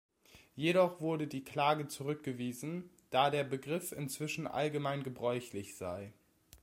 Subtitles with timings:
[0.55, 6.11] Jedoch wurde die Klage zurückgewiesen, da der Begriff inzwischen allgemein gebräuchlich sei.